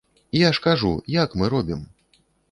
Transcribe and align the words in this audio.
Я 0.31 0.49
ж 0.57 0.61
кажу, 0.67 0.93
як 1.25 1.35
мы 1.41 1.51
робім? 1.55 1.85